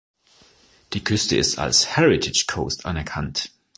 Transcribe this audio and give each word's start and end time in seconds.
Die 0.93 1.03
Küste 1.03 1.37
ist 1.37 1.59
als 1.59 1.95
Heritage 1.95 2.45
Coast 2.47 2.87
anerkannt. 2.87 3.51